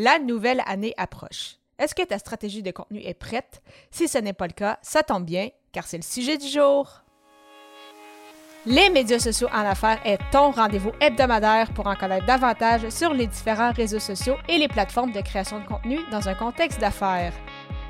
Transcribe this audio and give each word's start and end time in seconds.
La 0.00 0.20
nouvelle 0.20 0.62
année 0.64 0.94
approche. 0.96 1.56
Est-ce 1.76 1.92
que 1.92 2.04
ta 2.04 2.20
stratégie 2.20 2.62
de 2.62 2.70
contenu 2.70 3.00
est 3.00 3.14
prête? 3.14 3.60
Si 3.90 4.06
ce 4.06 4.18
n'est 4.18 4.32
pas 4.32 4.46
le 4.46 4.52
cas, 4.52 4.78
ça 4.80 5.02
tombe 5.02 5.24
bien, 5.24 5.48
car 5.72 5.88
c'est 5.88 5.96
le 5.96 6.04
sujet 6.04 6.38
du 6.38 6.46
jour. 6.46 7.02
Les 8.64 8.90
médias 8.90 9.18
sociaux 9.18 9.48
en 9.52 9.66
affaires 9.66 9.98
est 10.04 10.20
ton 10.30 10.52
rendez-vous 10.52 10.92
hebdomadaire 11.00 11.74
pour 11.74 11.88
en 11.88 11.96
connaître 11.96 12.26
davantage 12.26 12.88
sur 12.90 13.12
les 13.12 13.26
différents 13.26 13.72
réseaux 13.72 13.98
sociaux 13.98 14.36
et 14.48 14.58
les 14.58 14.68
plateformes 14.68 15.10
de 15.10 15.20
création 15.20 15.58
de 15.58 15.66
contenu 15.66 15.98
dans 16.12 16.28
un 16.28 16.34
contexte 16.36 16.78
d'affaires. 16.78 17.34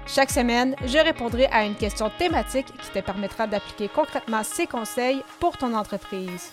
Chaque 0.07 0.31
semaine, 0.31 0.77
je 0.87 0.97
répondrai 0.97 1.45
à 1.49 1.67
une 1.67 1.77
question 1.77 2.11
thématique 2.17 2.73
qui 2.81 2.91
te 2.91 3.01
permettra 3.01 3.47
d'appliquer 3.47 3.91
concrètement 3.95 4.45
ces 4.45 4.67
conseils 4.67 5.23
pour 5.41 5.59
ton 5.59 5.75
entreprise. 5.75 6.53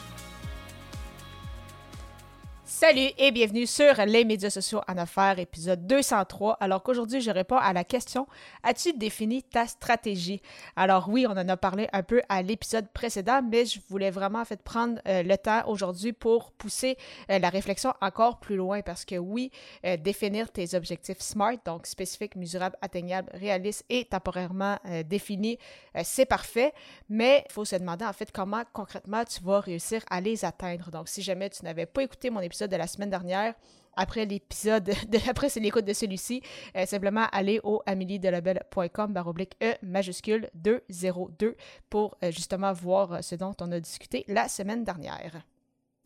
Salut 2.81 3.11
et 3.19 3.29
bienvenue 3.29 3.67
sur 3.67 3.93
les 4.07 4.25
médias 4.25 4.49
sociaux 4.49 4.81
en 4.87 4.97
affaires, 4.97 5.37
épisode 5.37 5.85
203. 5.85 6.57
Alors 6.59 6.81
qu'aujourd'hui, 6.81 7.21
je 7.21 7.29
réponds 7.29 7.57
à 7.57 7.73
la 7.73 7.83
question 7.83 8.25
As-tu 8.63 8.93
défini 8.93 9.43
ta 9.43 9.67
stratégie? 9.67 10.41
Alors 10.75 11.07
oui, 11.07 11.27
on 11.27 11.33
en 11.33 11.47
a 11.47 11.57
parlé 11.57 11.87
un 11.93 12.01
peu 12.01 12.23
à 12.27 12.41
l'épisode 12.41 12.89
précédent, 12.91 13.43
mais 13.47 13.67
je 13.67 13.79
voulais 13.87 14.09
vraiment 14.09 14.39
en 14.39 14.45
fait 14.45 14.63
prendre 14.63 14.99
euh, 15.07 15.21
le 15.21 15.37
temps 15.37 15.61
aujourd'hui 15.67 16.11
pour 16.11 16.53
pousser 16.53 16.97
euh, 17.29 17.37
la 17.37 17.49
réflexion 17.49 17.93
encore 18.01 18.39
plus 18.39 18.55
loin 18.55 18.81
parce 18.81 19.05
que 19.05 19.13
oui, 19.13 19.51
euh, 19.85 19.95
définir 19.95 20.51
tes 20.51 20.73
objectifs 20.73 21.19
SMART, 21.19 21.57
donc 21.63 21.85
spécifiques, 21.85 22.35
mesurables, 22.35 22.77
atteignables, 22.81 23.29
réalistes 23.35 23.85
et 23.89 24.05
temporairement 24.05 24.79
définis, 25.05 25.59
c'est 26.03 26.25
parfait, 26.25 26.73
mais 27.09 27.45
il 27.47 27.53
faut 27.53 27.63
se 27.63 27.75
demander 27.75 28.05
en 28.05 28.13
fait 28.13 28.31
comment 28.31 28.63
concrètement 28.73 29.23
tu 29.23 29.43
vas 29.43 29.59
réussir 29.59 30.01
à 30.09 30.19
les 30.19 30.45
atteindre. 30.45 30.89
Donc 30.89 31.09
si 31.09 31.21
jamais 31.21 31.51
tu 31.51 31.63
n'avais 31.63 31.85
pas 31.85 32.01
écouté 32.01 32.31
mon 32.31 32.39
épisode 32.39 32.70
de 32.71 32.77
la 32.77 32.87
semaine 32.87 33.09
dernière, 33.09 33.53
après 33.95 34.25
l'épisode, 34.25 34.85
de, 35.09 35.29
après 35.29 35.49
c'est 35.49 35.59
l'écoute 35.59 35.85
de 35.85 35.93
celui-ci, 35.93 36.41
euh, 36.75 36.85
simplement 36.85 37.27
aller 37.31 37.59
au 37.63 37.81
ameliedelabel.com 37.85 39.13
baroblique 39.13 39.55
E 39.61 39.75
majuscule 39.83 40.49
202 40.55 41.55
pour 41.89 42.17
euh, 42.23 42.31
justement 42.31 42.73
voir 42.73 43.13
euh, 43.13 43.21
ce 43.21 43.35
dont 43.35 43.53
on 43.61 43.71
a 43.71 43.79
discuté 43.79 44.23
la 44.27 44.47
semaine 44.47 44.83
dernière. 44.83 45.43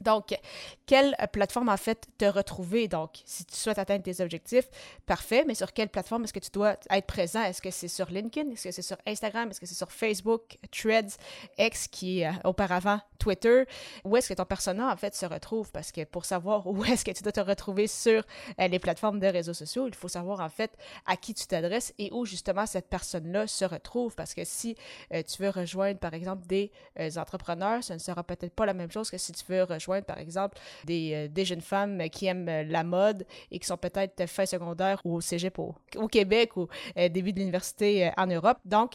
Donc, 0.01 0.37
quelle 0.85 1.15
plateforme 1.31 1.69
en 1.69 1.77
fait 1.77 2.07
te 2.17 2.25
retrouver? 2.25 2.87
Donc, 2.87 3.21
si 3.25 3.45
tu 3.45 3.55
souhaites 3.55 3.79
atteindre 3.79 4.03
tes 4.03 4.21
objectifs, 4.21 4.65
parfait, 5.05 5.45
mais 5.47 5.55
sur 5.55 5.71
quelle 5.71 5.89
plateforme 5.89 6.25
est-ce 6.25 6.33
que 6.33 6.39
tu 6.39 6.51
dois 6.51 6.75
être 6.89 7.07
présent? 7.07 7.41
Est-ce 7.43 7.61
que 7.61 7.71
c'est 7.71 7.87
sur 7.87 8.09
LinkedIn? 8.09 8.51
Est-ce 8.51 8.65
que 8.65 8.71
c'est 8.71 8.81
sur 8.81 8.97
Instagram? 9.07 9.49
Est-ce 9.49 9.61
que 9.61 9.65
c'est 9.65 9.75
sur 9.75 9.91
Facebook, 9.91 10.57
Threads, 10.71 11.17
X 11.57 11.87
qui 11.87 12.21
est 12.21 12.31
auparavant 12.43 12.99
Twitter? 13.19 13.63
Où 14.03 14.17
est-ce 14.17 14.29
que 14.29 14.33
ton 14.33 14.43
persona 14.43 14.91
en 14.91 14.97
fait 14.97 15.15
se 15.15 15.25
retrouve? 15.25 15.71
Parce 15.71 15.93
que 15.93 16.03
pour 16.03 16.25
savoir 16.25 16.67
où 16.67 16.83
est-ce 16.83 17.05
que 17.05 17.11
tu 17.11 17.23
dois 17.23 17.31
te 17.31 17.39
retrouver 17.39 17.87
sur 17.87 18.23
euh, 18.59 18.67
les 18.67 18.79
plateformes 18.79 19.19
de 19.19 19.27
réseaux 19.27 19.53
sociaux, 19.53 19.87
il 19.87 19.95
faut 19.95 20.09
savoir 20.09 20.41
en 20.41 20.49
fait 20.49 20.71
à 21.05 21.15
qui 21.15 21.33
tu 21.33 21.47
t'adresses 21.47 21.93
et 21.97 22.11
où 22.11 22.25
justement 22.25 22.65
cette 22.65 22.89
personne-là 22.89 23.47
se 23.47 23.63
retrouve. 23.63 24.13
Parce 24.15 24.33
que 24.33 24.43
si 24.43 24.75
euh, 25.13 25.23
tu 25.23 25.41
veux 25.41 25.49
rejoindre 25.49 25.99
par 25.99 26.13
exemple 26.13 26.45
des 26.47 26.71
euh, 26.99 27.09
entrepreneurs, 27.15 27.81
ce 27.81 27.93
ne 27.93 27.99
sera 27.99 28.23
peut-être 28.23 28.53
pas 28.53 28.65
la 28.65 28.73
même 28.73 28.91
chose 28.91 29.09
que 29.09 29.17
si 29.17 29.31
tu 29.31 29.43
veux 29.47 29.63
rejoindre 29.63 29.84
par 30.05 30.17
exemple, 30.17 30.57
des, 30.85 31.29
euh, 31.37 31.45
jeunes 31.45 31.61
femmes 31.61 32.09
qui 32.09 32.25
aiment 32.25 32.49
euh, 32.49 32.63
la 32.63 32.83
mode 32.83 33.25
et 33.51 33.59
qui 33.59 33.67
sont 33.67 33.77
peut-être 33.77 34.27
fin 34.27 34.45
secondaire 34.45 35.01
ou 35.05 35.15
au 35.15 35.21
cégep 35.21 35.59
au, 35.59 35.75
Québec 36.07 36.57
ou 36.57 36.67
euh, 36.97 37.09
début 37.09 37.33
de 37.33 37.39
l'université 37.39 38.11
en 38.17 38.27
Europe. 38.27 38.57
Donc, 38.65 38.93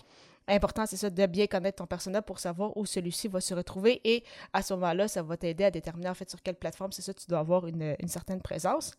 important, 0.48 0.86
c'est 0.86 0.96
ça, 0.96 1.10
de 1.10 1.26
bien 1.26 1.46
connaître 1.46 1.76
ton 1.76 1.86
personnage 1.86 2.22
pour 2.22 2.38
savoir 2.38 2.76
où 2.76 2.86
celui-ci 2.86 3.28
va 3.28 3.40
se 3.40 3.54
retrouver. 3.54 4.00
Et 4.04 4.24
à 4.52 4.62
ce 4.62 4.74
moment-là, 4.74 5.08
ça 5.08 5.22
va 5.22 5.36
t'aider 5.36 5.64
à 5.64 5.70
déterminer 5.70 6.08
en 6.08 6.14
fait 6.14 6.28
sur 6.28 6.42
quelle 6.42 6.56
plateforme, 6.56 6.92
c'est 6.92 7.02
ça, 7.02 7.14
tu 7.14 7.26
dois 7.28 7.38
avoir 7.38 7.66
une 7.66 8.08
certaine 8.08 8.42
présence. 8.42 8.94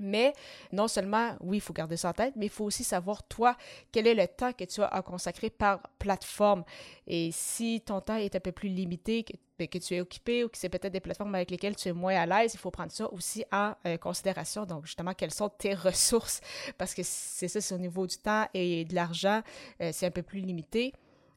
Mais 0.00 0.32
non 0.72 0.88
seulement, 0.88 1.36
oui, 1.40 1.58
il 1.58 1.60
faut 1.60 1.72
garder 1.72 1.96
ça 1.96 2.10
en 2.10 2.12
tête, 2.12 2.34
mais 2.36 2.46
il 2.46 2.50
faut 2.50 2.64
aussi 2.64 2.84
savoir, 2.84 3.22
toi, 3.28 3.56
quel 3.92 4.06
est 4.06 4.14
le 4.14 4.26
temps 4.26 4.52
que 4.52 4.64
tu 4.64 4.82
as 4.82 4.86
à 4.86 5.02
consacrer 5.02 5.50
par 5.50 5.80
plateforme. 5.98 6.64
Et 7.06 7.30
si 7.32 7.80
ton 7.80 8.00
temps 8.00 8.16
est 8.16 8.34
un 8.34 8.40
peu 8.40 8.52
plus 8.52 8.68
limité, 8.68 9.24
que, 9.24 9.32
ben, 9.58 9.68
tu 9.68 9.94
es 9.94 10.00
occupé 10.00 10.44
ou 10.44 10.48
que 10.48 10.58
c'est 10.58 10.68
peut-être 10.68 10.92
des 10.92 11.00
plateformes 11.00 11.34
avec 11.34 11.50
lesquelles 11.50 11.76
tu 11.76 11.88
es 11.88 11.92
moins 11.92 12.14
à 12.14 12.26
l'aise, 12.26 12.54
il 12.54 12.58
faut 12.58 12.70
prendre 12.70 12.92
ça 12.92 13.10
aussi 13.12 13.44
en 13.52 13.72
euh, 13.86 13.96
considération. 13.96 14.66
Donc, 14.66 14.86
justement, 14.86 15.14
quelles 15.14 15.32
sont 15.32 15.48
tes 15.48 15.74
ressources? 15.74 16.40
Parce 16.78 16.94
que 16.94 17.02
c'est 17.04 17.48
ça, 17.48 17.60
c'est 17.60 17.74
au 17.74 17.78
niveau 17.78 18.06
du 18.06 18.18
temps 18.18 18.46
et 18.54 18.84
de 18.84 18.94
l'argent, 18.94 19.42
euh, 19.80 19.90
c'est 19.92 20.06
un 20.06 20.10
peu 20.10 20.22
plus 20.22 20.40
limité 20.40 20.92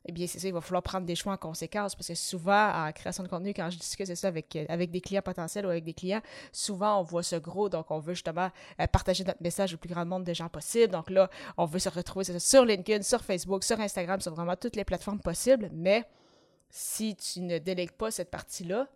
eh 0.05 0.11
bien, 0.11 0.27
c'est 0.27 0.39
ça, 0.39 0.47
il 0.47 0.53
va 0.53 0.61
falloir 0.61 0.81
prendre 0.81 1.05
des 1.05 1.15
choix 1.15 1.33
en 1.33 1.37
conséquence 1.37 1.93
parce 1.95 2.07
que 2.07 2.15
souvent, 2.15 2.71
en 2.71 2.91
création 2.91 3.23
de 3.23 3.27
contenu, 3.27 3.53
quand 3.53 3.69
je 3.69 3.77
discute, 3.77 4.05
c'est 4.05 4.15
ça, 4.15 4.29
avec, 4.29 4.55
euh, 4.55 4.65
avec 4.69 4.91
des 4.91 5.01
clients 5.01 5.21
potentiels 5.21 5.65
ou 5.65 5.69
avec 5.69 5.83
des 5.83 5.93
clients, 5.93 6.21
souvent, 6.51 6.99
on 6.99 7.03
voit 7.03 7.23
ce 7.23 7.35
gros, 7.35 7.69
donc 7.69 7.91
on 7.91 7.99
veut 7.99 8.13
justement 8.13 8.49
euh, 8.79 8.88
partager 8.88 9.23
notre 9.23 9.41
message 9.41 9.73
au 9.73 9.77
plus 9.77 9.89
grand 9.89 10.05
nombre 10.05 10.25
de 10.25 10.33
gens 10.33 10.49
possible. 10.49 10.93
Donc 10.93 11.09
là, 11.09 11.29
on 11.57 11.65
veut 11.65 11.79
se 11.79 11.89
retrouver 11.89 12.39
sur 12.39 12.65
LinkedIn, 12.65 13.03
sur 13.03 13.21
Facebook, 13.21 13.63
sur 13.63 13.79
Instagram, 13.79 14.21
sur 14.21 14.33
vraiment 14.33 14.55
toutes 14.55 14.75
les 14.75 14.85
plateformes 14.85 15.19
possibles, 15.19 15.69
mais 15.73 16.05
si 16.69 17.15
tu 17.15 17.41
ne 17.41 17.57
délègues 17.57 17.91
pas 17.91 18.11
cette 18.11 18.31
partie-là, 18.31 18.88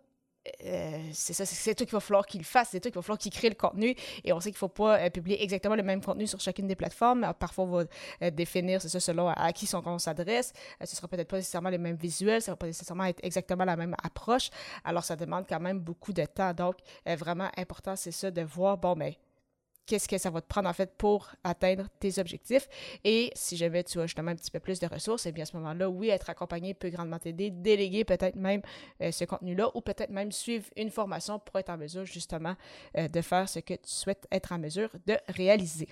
euh, 0.64 0.98
c'est 1.12 1.32
ça, 1.32 1.46
c'est 1.46 1.74
toi 1.74 1.86
qu'il 1.86 1.92
va 1.92 2.00
falloir 2.00 2.26
qu'il 2.26 2.44
fasse, 2.44 2.70
c'est 2.70 2.80
toi 2.80 2.90
qu'il 2.90 2.98
va 2.98 3.02
falloir 3.02 3.18
qu'il 3.18 3.32
crée 3.32 3.48
le 3.48 3.54
contenu. 3.54 3.94
Et 4.24 4.32
on 4.32 4.40
sait 4.40 4.50
qu'il 4.50 4.56
ne 4.56 4.58
faut 4.58 4.68
pas 4.68 4.98
euh, 4.98 5.10
publier 5.10 5.42
exactement 5.42 5.74
le 5.74 5.82
même 5.82 6.02
contenu 6.02 6.26
sur 6.26 6.40
chacune 6.40 6.66
des 6.66 6.76
plateformes. 6.76 7.32
Parfois, 7.38 7.64
on 7.64 7.68
va 7.68 7.84
euh, 8.22 8.30
définir, 8.30 8.80
c'est 8.82 8.88
ça, 8.88 9.00
selon 9.00 9.28
à, 9.28 9.52
qui 9.52 9.66
son 9.66 9.82
compte 9.82 10.00
s'adresse. 10.00 10.52
ce 10.80 10.82
ne 10.82 10.86
sera 10.96 11.08
peut-être 11.08 11.28
pas 11.28 11.36
nécessairement 11.36 11.70
les 11.70 11.78
mêmes 11.78 11.96
visuels, 11.96 12.42
ça 12.42 12.52
ne 12.52 12.54
va 12.54 12.58
pas 12.58 12.66
nécessairement 12.66 13.04
être 13.04 13.20
exactement 13.22 13.64
la 13.64 13.76
même 13.76 13.94
approche. 14.02 14.50
Alors, 14.84 15.04
ça 15.04 15.16
demande 15.16 15.46
quand 15.48 15.60
même 15.60 15.78
beaucoup 15.80 16.12
de 16.12 16.24
temps. 16.24 16.52
Donc, 16.52 16.76
vraiment 17.06 17.50
important, 17.56 17.96
c'est 17.96 18.12
ça, 18.12 18.30
de 18.30 18.42
voir, 18.42 18.76
bon, 18.76 18.94
mais 18.96 19.18
qu'est-ce 19.86 20.08
que 20.08 20.18
ça 20.18 20.30
va 20.30 20.40
te 20.40 20.46
prendre 20.46 20.68
en 20.68 20.72
fait 20.72 20.92
pour 20.96 21.30
atteindre 21.42 21.88
tes 22.00 22.18
objectifs. 22.18 22.68
Et 23.04 23.30
si 23.34 23.56
jamais 23.56 23.84
tu 23.84 24.00
as 24.00 24.06
justement 24.06 24.30
un 24.30 24.36
petit 24.36 24.50
peu 24.50 24.60
plus 24.60 24.80
de 24.80 24.86
ressources, 24.86 25.26
et 25.26 25.30
eh 25.30 25.32
bien 25.32 25.42
à 25.42 25.46
ce 25.46 25.56
moment-là, 25.56 25.88
oui, 25.88 26.10
être 26.10 26.30
accompagné 26.30 26.74
peut 26.74 26.90
grandement 26.90 27.18
t'aider, 27.18 27.50
déléguer 27.50 28.04
peut-être 28.04 28.36
même 28.36 28.62
euh, 29.00 29.10
ce 29.10 29.24
contenu-là 29.24 29.70
ou 29.74 29.80
peut-être 29.80 30.10
même 30.10 30.32
suivre 30.32 30.66
une 30.76 30.90
formation 30.90 31.38
pour 31.38 31.58
être 31.58 31.70
en 31.70 31.76
mesure 31.76 32.04
justement 32.04 32.54
euh, 32.96 33.08
de 33.08 33.20
faire 33.20 33.48
ce 33.48 33.60
que 33.60 33.74
tu 33.74 33.90
souhaites 33.90 34.26
être 34.30 34.52
en 34.52 34.58
mesure 34.58 34.90
de 35.06 35.16
réaliser. 35.28 35.88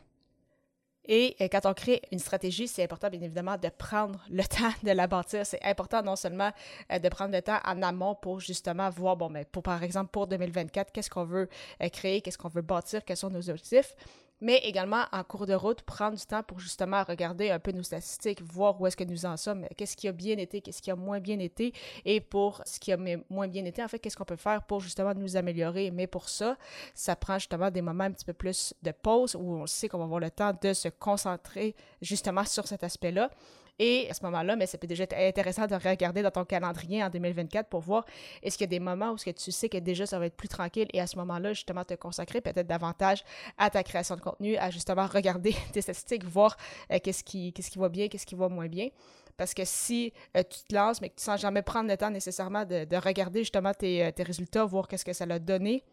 Et 1.06 1.36
euh, 1.40 1.48
quand 1.50 1.66
on 1.66 1.74
crée 1.74 2.00
une 2.12 2.18
stratégie, 2.18 2.68
c'est 2.68 2.84
important, 2.84 3.10
bien 3.10 3.20
évidemment, 3.20 3.56
de 3.56 3.68
prendre 3.68 4.20
le 4.30 4.44
temps 4.44 4.72
de 4.82 4.92
la 4.92 5.06
bâtir. 5.06 5.44
C'est 5.44 5.62
important 5.64 6.02
non 6.02 6.16
seulement 6.16 6.50
euh, 6.92 6.98
de 6.98 7.08
prendre 7.08 7.32
le 7.32 7.42
temps 7.42 7.58
en 7.64 7.82
amont 7.82 8.14
pour 8.14 8.40
justement 8.40 8.88
voir, 8.90 9.16
bon, 9.16 9.28
mais 9.28 9.44
pour, 9.44 9.62
par 9.62 9.82
exemple, 9.82 10.10
pour 10.10 10.26
2024, 10.26 10.92
qu'est-ce 10.92 11.10
qu'on 11.10 11.24
veut 11.24 11.48
euh, 11.82 11.88
créer, 11.88 12.20
qu'est-ce 12.20 12.38
qu'on 12.38 12.48
veut 12.48 12.62
bâtir, 12.62 13.04
quels 13.04 13.16
sont 13.16 13.30
nos 13.30 13.50
objectifs, 13.50 13.94
mais 14.42 14.58
également 14.64 15.04
en 15.12 15.22
cours 15.22 15.46
de 15.46 15.54
route, 15.54 15.82
prendre 15.82 16.18
du 16.18 16.26
temps 16.26 16.42
pour 16.42 16.58
justement 16.58 17.04
regarder 17.04 17.50
un 17.50 17.60
peu 17.60 17.70
nos 17.70 17.84
statistiques, 17.84 18.42
voir 18.42 18.78
où 18.80 18.86
est-ce 18.86 18.96
que 18.96 19.04
nous 19.04 19.24
en 19.24 19.36
sommes, 19.36 19.66
qu'est-ce 19.76 19.96
qui 19.96 20.08
a 20.08 20.12
bien 20.12 20.36
été, 20.36 20.60
qu'est-ce 20.60 20.82
qui 20.82 20.90
a 20.90 20.96
moins 20.96 21.20
bien 21.20 21.38
été, 21.38 21.72
et 22.04 22.20
pour 22.20 22.60
ce 22.66 22.80
qui 22.80 22.92
a 22.92 22.98
moins 23.30 23.46
bien 23.46 23.64
été, 23.64 23.82
en 23.82 23.88
fait, 23.88 24.00
qu'est-ce 24.00 24.16
qu'on 24.16 24.24
peut 24.24 24.36
faire 24.36 24.64
pour 24.64 24.80
justement 24.80 25.14
nous 25.14 25.36
améliorer. 25.36 25.92
Mais 25.92 26.08
pour 26.08 26.28
ça, 26.28 26.56
ça 26.92 27.14
prend 27.14 27.38
justement 27.38 27.70
des 27.70 27.82
moments 27.82 28.04
un 28.04 28.10
petit 28.10 28.24
peu 28.24 28.32
plus 28.32 28.74
de 28.82 28.90
pause 28.90 29.36
où 29.36 29.54
on 29.54 29.66
sait 29.66 29.88
qu'on 29.88 29.98
va 29.98 30.04
avoir 30.04 30.20
le 30.20 30.30
temps 30.30 30.52
de 30.60 30.72
se 30.72 30.88
concentrer 30.88 31.76
justement 32.00 32.44
sur 32.44 32.66
cet 32.66 32.82
aspect-là. 32.82 33.30
Et 33.78 34.08
à 34.10 34.14
ce 34.14 34.22
moment-là, 34.24 34.56
mais 34.56 34.66
ça 34.66 34.78
peut 34.78 34.86
déjà 34.86 35.04
être 35.04 35.16
intéressant 35.16 35.66
de 35.66 35.74
regarder 35.74 36.22
dans 36.22 36.30
ton 36.30 36.44
calendrier 36.44 37.02
en 37.02 37.10
2024 37.10 37.68
pour 37.68 37.80
voir 37.80 38.04
est-ce 38.42 38.56
qu'il 38.56 38.64
y 38.64 38.68
a 38.68 38.78
des 38.78 38.80
moments 38.80 39.12
où 39.12 39.18
ce 39.18 39.24
que 39.24 39.30
tu 39.30 39.50
sais 39.50 39.68
que 39.68 39.78
déjà 39.78 40.06
ça 40.06 40.18
va 40.18 40.26
être 40.26 40.36
plus 40.36 40.48
tranquille 40.48 40.88
et 40.92 41.00
à 41.00 41.06
ce 41.06 41.16
moment-là, 41.16 41.52
justement, 41.52 41.84
te 41.84 41.94
consacrer 41.94 42.40
peut-être 42.40 42.66
davantage 42.66 43.24
à 43.58 43.70
ta 43.70 43.82
création 43.82 44.16
de 44.16 44.20
contenu, 44.20 44.56
à 44.56 44.70
justement 44.70 45.06
regarder 45.06 45.54
tes 45.72 45.80
statistiques, 45.80 46.24
voir 46.24 46.56
euh, 46.92 46.98
qu'est-ce 47.02 47.24
qui, 47.24 47.52
qu'est-ce 47.52 47.70
qui 47.70 47.78
va 47.78 47.88
bien, 47.88 48.08
qu'est-ce 48.08 48.26
qui 48.26 48.34
va 48.34 48.48
moins 48.48 48.68
bien. 48.68 48.88
Parce 49.36 49.54
que 49.54 49.64
si 49.64 50.12
euh, 50.36 50.42
tu 50.42 50.60
te 50.68 50.74
lances, 50.74 51.00
mais 51.00 51.08
que 51.08 51.16
tu 51.16 51.24
sens 51.24 51.40
jamais 51.40 51.62
prendre 51.62 51.88
le 51.88 51.96
temps 51.96 52.10
nécessairement 52.10 52.64
de, 52.64 52.96
regarder 52.96 53.40
justement 53.40 53.72
tes, 53.72 54.04
euh, 54.04 54.10
tes 54.10 54.22
résultats, 54.22 54.64
voir 54.64 54.86
qu'est-ce 54.86 55.04
que 55.04 55.12
ça 55.12 55.26
l'a 55.26 55.38
donné, 55.38 55.84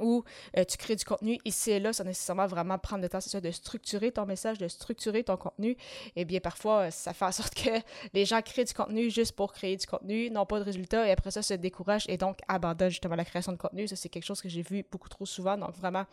où 0.00 0.24
euh, 0.56 0.64
tu 0.64 0.76
crées 0.76 0.96
du 0.96 1.04
contenu 1.04 1.38
ici 1.44 1.70
et 1.70 1.80
là, 1.80 1.92
sans 1.92 2.04
nécessairement 2.04 2.46
vraiment 2.46 2.78
prendre 2.78 3.02
le 3.02 3.08
temps, 3.08 3.20
c'est 3.20 3.40
de 3.40 3.50
structurer 3.50 4.12
ton 4.12 4.26
message, 4.26 4.58
de 4.58 4.68
structurer 4.68 5.24
ton 5.24 5.36
contenu. 5.36 5.76
Eh 6.16 6.24
bien, 6.24 6.40
parfois, 6.40 6.86
euh, 6.86 6.90
ça 6.90 7.12
fait 7.12 7.24
en 7.24 7.32
sorte 7.32 7.54
que 7.54 7.70
les 8.14 8.24
gens 8.24 8.40
créent 8.42 8.64
du 8.64 8.74
contenu 8.74 9.10
juste 9.10 9.32
pour 9.32 9.52
créer 9.52 9.76
du 9.76 9.86
contenu, 9.86 10.30
n'ont 10.30 10.46
pas 10.46 10.58
de 10.58 10.64
résultat, 10.64 11.06
et 11.06 11.10
après 11.10 11.30
ça, 11.30 11.42
se 11.42 11.54
découragent 11.54 12.06
et 12.08 12.16
donc 12.16 12.38
abandonnent 12.48 12.90
justement 12.90 13.16
la 13.16 13.24
création 13.24 13.52
de 13.52 13.58
contenu. 13.58 13.88
Ça, 13.88 13.96
c'est 13.96 14.08
quelque 14.08 14.26
chose 14.26 14.40
que 14.40 14.48
j'ai 14.48 14.62
vu 14.62 14.84
beaucoup 14.90 15.08
trop 15.08 15.26
souvent. 15.26 15.56
Donc, 15.56 15.74
vraiment 15.76 16.04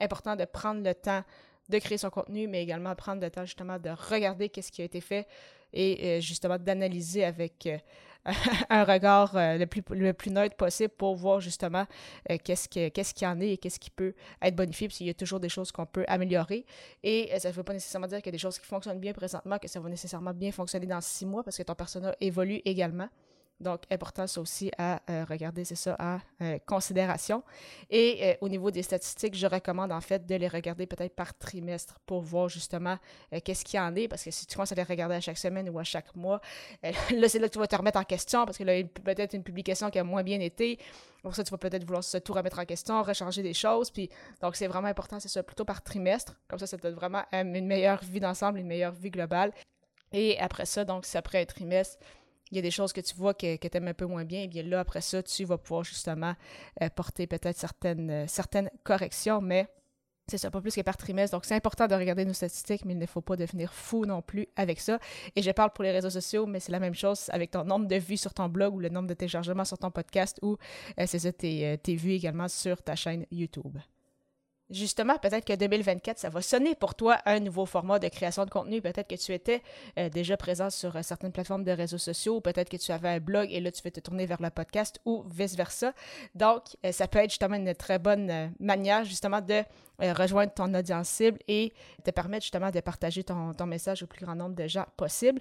important 0.00 0.36
de 0.36 0.44
prendre 0.44 0.82
le 0.82 0.94
temps 0.94 1.22
de 1.68 1.78
créer 1.78 1.98
son 1.98 2.10
contenu, 2.10 2.46
mais 2.46 2.62
également 2.62 2.94
prendre 2.94 3.20
le 3.20 3.30
temps 3.30 3.44
justement 3.44 3.78
de 3.78 3.90
regarder 3.90 4.48
qu'est-ce 4.48 4.70
qui 4.70 4.82
a 4.82 4.84
été 4.84 5.00
fait 5.00 5.26
et 5.72 6.20
justement 6.20 6.58
d'analyser 6.58 7.24
avec 7.24 7.68
un 8.70 8.84
regard 8.84 9.36
euh, 9.36 9.58
le, 9.58 10.12
plus, 10.12 10.30
neutre 10.30 10.56
possible 10.56 10.92
pour 10.96 11.14
voir 11.14 11.40
justement 11.40 11.86
euh, 12.30 12.36
qu'est-ce 12.42 12.68
qu'il 12.68 12.90
qui 12.90 13.26
en 13.26 13.40
est 13.40 13.50
et 13.50 13.56
qu'est-ce 13.56 13.78
qui 13.78 13.90
peut 13.90 14.14
être 14.42 14.56
bonifié, 14.56 14.88
parce 14.88 14.98
qu'il 14.98 15.06
y 15.06 15.10
a 15.10 15.14
toujours 15.14 15.40
des 15.40 15.48
choses 15.48 15.70
qu'on 15.72 15.86
peut 15.86 16.04
améliorer. 16.08 16.64
Et 17.02 17.30
euh, 17.32 17.38
ça 17.38 17.48
ne 17.48 17.54
veut 17.54 17.62
pas 17.62 17.72
nécessairement 17.72 18.06
dire 18.06 18.18
qu'il 18.18 18.26
y 18.26 18.30
a 18.30 18.32
des 18.32 18.38
choses 18.38 18.58
qui 18.58 18.66
fonctionnent 18.66 19.00
bien 19.00 19.12
présentement, 19.12 19.58
que 19.58 19.68
ça 19.68 19.80
va 19.80 19.88
nécessairement 19.88 20.34
bien 20.34 20.50
fonctionner 20.52 20.86
dans 20.86 21.00
six 21.00 21.26
mois, 21.26 21.44
parce 21.44 21.56
que 21.56 21.62
ton 21.62 21.74
persona 21.74 22.14
évolue 22.20 22.60
également. 22.64 23.08
Donc, 23.58 23.82
important 23.90 24.26
ça 24.26 24.40
aussi 24.40 24.70
à 24.76 25.00
euh, 25.08 25.24
regarder, 25.24 25.64
c'est 25.64 25.76
ça, 25.76 25.96
à 25.98 26.20
euh, 26.42 26.58
considération. 26.66 27.42
Et 27.88 28.18
euh, 28.22 28.34
au 28.42 28.50
niveau 28.50 28.70
des 28.70 28.82
statistiques, 28.82 29.34
je 29.34 29.46
recommande 29.46 29.92
en 29.92 30.02
fait 30.02 30.26
de 30.26 30.34
les 30.34 30.48
regarder 30.48 30.86
peut-être 30.86 31.14
par 31.14 31.36
trimestre 31.38 31.98
pour 32.04 32.20
voir 32.20 32.50
justement 32.50 32.98
qu'est-ce 33.44 33.64
qu'il 33.64 33.78
y 33.78 33.80
en 33.80 33.94
est, 33.96 34.08
parce 34.08 34.24
que 34.24 34.30
si 34.30 34.46
tu 34.46 34.54
commences 34.56 34.72
à 34.72 34.74
les 34.74 34.82
regarder 34.82 35.14
à 35.14 35.20
chaque 35.22 35.38
semaine 35.38 35.70
ou 35.70 35.78
à 35.78 35.84
chaque 35.84 36.14
mois, 36.14 36.40
là, 36.82 37.28
c'est 37.28 37.38
là 37.38 37.48
que 37.48 37.54
tu 37.54 37.58
vas 37.58 37.66
te 37.66 37.76
remettre 37.76 37.98
en 37.98 38.04
question, 38.04 38.44
parce 38.44 38.58
que 38.58 38.64
là, 38.64 38.76
il 38.76 38.82
y 38.82 38.84
a 38.84 38.88
peut-être 39.02 39.32
une 39.32 39.42
publication 39.42 39.88
qui 39.90 39.98
a 39.98 40.04
moins 40.04 40.22
bien 40.22 40.40
été. 40.40 40.78
Pour 41.22 41.34
ça, 41.34 41.42
tu 41.42 41.50
vas 41.50 41.58
peut-être 41.58 41.84
vouloir 41.84 42.04
se 42.04 42.18
tout 42.18 42.34
remettre 42.34 42.58
en 42.58 42.64
question, 42.66 43.02
rechanger 43.02 43.42
des 43.42 43.54
choses. 43.54 43.90
Puis, 43.90 44.10
donc, 44.42 44.54
c'est 44.54 44.66
vraiment 44.66 44.88
important, 44.88 45.18
c'est 45.18 45.28
ça, 45.28 45.42
plutôt 45.42 45.64
par 45.64 45.82
trimestre. 45.82 46.34
Comme 46.46 46.58
ça, 46.58 46.66
ça 46.66 46.76
te 46.76 46.82
donne 46.82 46.94
vraiment 46.94 47.24
une 47.32 47.66
meilleure 47.66 48.04
vie 48.04 48.20
d'ensemble, 48.20 48.58
une 48.58 48.66
meilleure 48.66 48.92
vie 48.92 49.10
globale. 49.10 49.52
Et 50.12 50.38
après 50.38 50.66
ça, 50.66 50.84
donc, 50.84 51.04
c'est 51.04 51.18
après 51.18 51.40
un 51.40 51.44
trimestre, 51.46 51.98
il 52.50 52.56
y 52.56 52.58
a 52.58 52.62
des 52.62 52.70
choses 52.70 52.92
que 52.92 53.00
tu 53.00 53.14
vois 53.14 53.34
que, 53.34 53.56
que 53.56 53.68
tu 53.68 53.76
aimes 53.76 53.88
un 53.88 53.94
peu 53.94 54.06
moins 54.06 54.24
bien, 54.24 54.42
et 54.42 54.48
bien 54.48 54.62
là, 54.62 54.80
après 54.80 55.00
ça, 55.00 55.22
tu 55.22 55.44
vas 55.44 55.58
pouvoir 55.58 55.84
justement 55.84 56.34
euh, 56.82 56.88
porter 56.90 57.26
peut-être 57.26 57.56
certaines, 57.56 58.10
euh, 58.10 58.24
certaines 58.26 58.70
corrections, 58.84 59.40
mais 59.40 59.68
c'est 60.28 60.38
ça, 60.38 60.50
pas 60.50 60.60
plus 60.60 60.74
que 60.74 60.80
par 60.80 60.96
trimestre. 60.96 61.36
Donc, 61.36 61.44
c'est 61.44 61.54
important 61.54 61.86
de 61.86 61.94
regarder 61.94 62.24
nos 62.24 62.32
statistiques, 62.32 62.84
mais 62.84 62.94
il 62.94 62.98
ne 62.98 63.06
faut 63.06 63.20
pas 63.20 63.36
devenir 63.36 63.72
fou 63.72 64.06
non 64.06 64.22
plus 64.22 64.48
avec 64.56 64.80
ça. 64.80 64.98
Et 65.36 65.42
je 65.42 65.50
parle 65.52 65.72
pour 65.72 65.84
les 65.84 65.92
réseaux 65.92 66.10
sociaux, 66.10 66.46
mais 66.46 66.58
c'est 66.58 66.72
la 66.72 66.80
même 66.80 66.94
chose 66.94 67.30
avec 67.30 67.52
ton 67.52 67.64
nombre 67.64 67.86
de 67.86 67.96
vues 67.96 68.16
sur 68.16 68.34
ton 68.34 68.48
blog 68.48 68.74
ou 68.74 68.80
le 68.80 68.88
nombre 68.88 69.06
de 69.06 69.14
téléchargements 69.14 69.64
sur 69.64 69.78
ton 69.78 69.92
podcast 69.92 70.38
ou 70.42 70.56
euh, 70.98 71.04
c'est 71.06 71.20
ça, 71.20 71.32
tes 71.32 71.78
vues 71.86 72.14
également 72.14 72.48
sur 72.48 72.82
ta 72.82 72.96
chaîne 72.96 73.24
YouTube. 73.30 73.78
Justement, 74.68 75.16
peut-être 75.18 75.44
que 75.44 75.52
2024, 75.52 76.18
ça 76.18 76.28
va 76.28 76.42
sonner 76.42 76.74
pour 76.74 76.96
toi 76.96 77.18
un 77.24 77.38
nouveau 77.38 77.66
format 77.66 78.00
de 78.00 78.08
création 78.08 78.44
de 78.44 78.50
contenu. 78.50 78.82
Peut-être 78.82 79.06
que 79.06 79.14
tu 79.14 79.32
étais 79.32 79.62
euh, 79.96 80.08
déjà 80.08 80.36
présent 80.36 80.70
sur 80.70 80.96
euh, 80.96 81.02
certaines 81.02 81.30
plateformes 81.30 81.62
de 81.62 81.70
réseaux 81.70 81.98
sociaux, 81.98 82.40
peut-être 82.40 82.68
que 82.68 82.76
tu 82.76 82.90
avais 82.90 83.10
un 83.10 83.20
blog 83.20 83.48
et 83.52 83.60
là, 83.60 83.70
tu 83.70 83.80
veux 83.84 83.92
te 83.92 84.00
tourner 84.00 84.26
vers 84.26 84.42
le 84.42 84.50
podcast 84.50 85.00
ou 85.04 85.24
vice-versa. 85.30 85.92
Donc, 86.34 86.62
euh, 86.84 86.90
ça 86.90 87.06
peut 87.06 87.20
être 87.20 87.30
justement 87.30 87.54
une 87.54 87.74
très 87.74 88.00
bonne 88.00 88.52
manière 88.58 89.04
justement 89.04 89.40
de 89.40 89.62
rejoindre 90.00 90.52
ton 90.52 90.74
audience 90.74 91.08
cible 91.08 91.38
et 91.46 91.72
te 92.04 92.10
permettre 92.10 92.42
justement 92.42 92.70
de 92.70 92.80
partager 92.80 93.22
ton, 93.22 93.54
ton 93.54 93.66
message 93.66 94.02
au 94.02 94.06
plus 94.06 94.24
grand 94.24 94.34
nombre 94.34 94.56
de 94.56 94.66
gens 94.66 94.86
possible. 94.96 95.40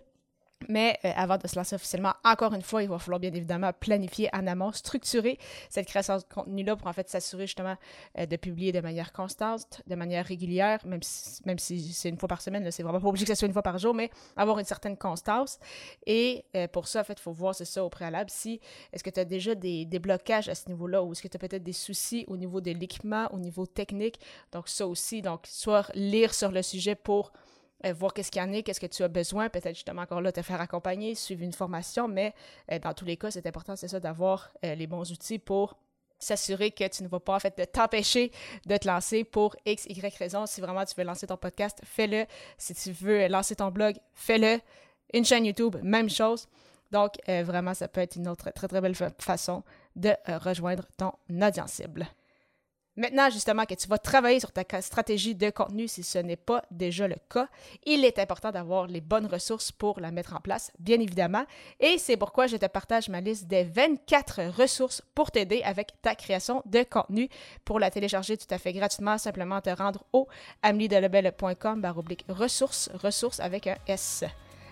Mais 0.70 0.98
euh, 1.04 1.12
avant 1.16 1.38
de 1.38 1.48
se 1.48 1.56
lancer 1.56 1.76
officiellement, 1.76 2.14
encore 2.24 2.54
une 2.54 2.62
fois, 2.62 2.82
il 2.82 2.90
va 2.90 2.98
falloir 2.98 3.20
bien 3.20 3.34
évidemment 3.34 3.72
planifier 3.74 4.30
en 4.34 4.48
amont, 4.48 4.72
structurer 4.72 5.38
cette 5.70 5.86
création 5.86 6.18
de 6.18 6.24
contenu-là 6.24 6.76
pour 6.76 6.88
en 6.88 6.94
fait 6.94 7.10
s'assurer 7.10 7.46
justement 7.46 7.76
euh, 8.18 8.26
de 8.26 8.36
publier 8.38 8.72
de 8.72 8.80
manière 8.80 9.12
constante, 9.12 9.82
de 9.86 9.96
manière 9.96 10.26
régulière, 10.26 10.80
même 10.86 11.04
si, 11.04 11.42
même 11.46 11.60
si 11.60 11.94
c'est 11.94 12.10
une 12.10 12.18
fois 12.18 12.30
par 12.30 12.42
semaine, 12.42 12.70
c'est 12.72 12.84
vraiment 12.84 13.02
pas 13.02 13.08
obligé 13.08 13.26
que 13.26 13.34
ce 13.34 13.40
soit 13.40 13.48
une 13.48 13.54
fois 13.54 13.64
par 13.64 13.78
jour, 13.78 13.94
mais 13.94 14.10
avoir 14.38 14.58
une 14.60 14.66
certaine 14.66 14.98
constance. 14.98 15.60
Et 16.06 16.46
euh, 16.56 16.68
pour 16.68 16.88
ça, 16.88 17.02
en 17.02 17.04
fait, 17.04 17.20
il 17.20 17.22
faut 17.22 17.34
voir, 17.34 17.54
c'est 17.54 17.66
ça 17.66 17.84
au 17.84 17.90
préalable, 17.90 18.30
si 18.30 18.60
est-ce 18.94 19.04
que 19.04 19.10
tu 19.10 19.20
as 19.20 19.26
déjà 19.26 19.56
des, 19.56 19.86
des, 19.86 20.00
blocages 20.00 20.50
à 20.50 20.56
ce 20.56 20.70
niveau-là 20.70 21.04
ou 21.04 21.12
est-ce 21.12 21.22
que 21.22 21.28
tu 21.28 21.38
as 21.38 21.40
peut-être 21.40 21.64
des 21.64 21.74
soucis 21.74 22.26
au 22.28 22.38
niveau 22.38 22.62
de 22.62 22.72
l'équipement, 22.72 23.28
au 23.34 23.40
niveau 23.40 23.66
technique? 23.66 24.20
Donc 24.52 24.70
ça 24.70 24.88
aussi, 24.88 25.22
donc 25.22 25.42
soit 25.46 25.90
lire 25.94 26.34
sur 26.34 26.52
le 26.52 26.62
sujet 26.62 26.96
pour 26.96 27.34
euh, 27.86 27.94
voir 27.94 28.14
qu'est-ce 28.14 28.32
qu'il 28.32 28.42
y 28.42 28.46
en 28.46 28.54
a, 28.54 28.62
qu'est-ce 28.62 28.80
que 28.80 28.86
tu 28.86 29.04
as 29.04 29.08
besoin, 29.08 29.50
peut-être 29.50 29.76
justement 29.76 30.04
encore 30.04 30.22
là 30.22 30.32
te 30.32 30.42
faire 30.42 30.62
accompagner, 30.62 31.14
suivre 31.14 31.44
une 31.44 31.54
formation, 31.54 32.08
mais 32.08 32.34
euh, 32.72 32.80
dans 32.80 32.94
tous 32.94 33.06
les 33.06 33.18
cas, 33.18 33.32
c'est 33.32 33.46
important, 33.46 33.76
c'est 33.76 33.90
ça, 33.90 34.00
d'avoir 34.00 34.52
euh, 34.64 34.76
les 34.76 34.88
bons 34.88 35.12
outils 35.12 35.40
pour 35.40 35.78
s'assurer 36.18 36.72
que 36.72 36.88
tu 36.88 37.04
ne 37.04 37.10
vas 37.10 37.20
pas 37.20 37.36
en 37.36 37.40
fait 37.40 37.70
t'empêcher 37.72 38.32
de 38.66 38.78
te 38.78 38.88
lancer 38.88 39.26
pour 39.26 39.56
X, 39.66 39.86
Y 39.88 40.18
raison. 40.18 40.46
Si 40.46 40.62
vraiment 40.62 40.86
tu 40.86 40.96
veux 40.96 41.04
lancer 41.04 41.28
ton 41.28 41.36
podcast, 41.36 41.82
fais-le. 41.84 42.26
Si 42.58 42.74
tu 42.74 42.92
veux 42.94 43.28
lancer 43.28 43.58
ton 43.58 43.70
blog, 43.70 43.98
fais-le. 44.14 44.62
Une 45.14 45.26
chaîne 45.26 45.46
YouTube, 45.46 45.76
même 45.84 46.10
chose. 46.10 46.48
Donc, 46.92 47.16
vraiment, 47.28 47.74
ça 47.74 47.90
peut 47.90 48.00
être 48.00 48.16
une 48.16 48.30
autre 48.30 48.50
très, 48.52 48.68
très 48.70 48.80
belle 48.80 48.96
façon 49.20 49.64
de 49.98 50.14
rejoindre 50.28 50.86
ton 50.98 51.12
audience 51.30 51.74
cible. 51.74 52.08
Maintenant, 52.98 53.30
justement, 53.30 53.66
que 53.66 53.74
tu 53.74 53.88
vas 53.88 53.98
travailler 53.98 54.40
sur 54.40 54.52
ta 54.52 54.64
stratégie 54.82 55.36
de 55.36 55.50
contenu 55.50 55.88
si 55.88 56.02
ce 56.04 56.18
n'est 56.18 56.36
pas 56.38 56.64
déjà 56.72 57.08
le 57.08 57.18
cas, 57.30 57.48
il 57.86 58.06
est 58.06 58.20
important 58.20 58.52
d'avoir 58.52 58.88
les 58.88 59.02
bonnes 59.02 59.26
ressources 59.26 59.72
pour 59.72 60.00
la 60.00 60.12
mettre 60.12 60.34
en 60.34 60.40
place, 60.40 60.72
bien 60.80 61.00
évidemment. 61.00 61.46
Et 61.80 61.98
c'est 61.98 62.16
pourquoi 62.18 62.48
je 62.48 62.58
te 62.58 62.66
partage 62.66 63.10
ma 63.10 63.20
liste 63.20 63.48
des 63.48 63.64
24 63.64 64.58
ressources 64.58 65.02
pour 65.14 65.32
t'aider 65.32 65.62
avec 65.64 65.94
ta 66.02 66.16
création 66.16 66.62
de 66.66 66.84
contenu. 66.84 67.28
Pour 67.66 67.80
la 67.80 67.92
télécharger 67.92 68.38
tout 68.38 68.48
à 68.50 68.58
fait 68.58 68.72
gratuitement, 68.72 69.18
simplement 69.18 69.60
te 69.60 69.70
rendre 69.70 70.04
au 70.14 70.28
ameliedelebel.com 70.62 71.86
ressources, 72.30 72.90
ressources 72.94 73.40
avec 73.40 73.68
un 73.68 73.76
S. 73.88 74.24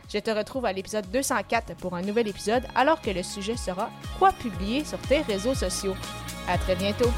Je 0.09 0.19
te 0.19 0.31
retrouve 0.31 0.65
à 0.65 0.73
l'épisode 0.73 1.09
204 1.11 1.75
pour 1.77 1.95
un 1.95 2.01
nouvel 2.01 2.27
épisode 2.27 2.63
alors 2.75 3.01
que 3.01 3.09
le 3.09 3.23
sujet 3.23 3.57
sera 3.57 3.89
quoi 4.19 4.31
publier 4.31 4.83
sur 4.83 4.99
tes 4.99 5.21
réseaux 5.21 5.55
sociaux. 5.55 5.95
À 6.47 6.57
très 6.57 6.75
bientôt. 6.75 7.09